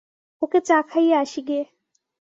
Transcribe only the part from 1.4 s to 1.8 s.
গে।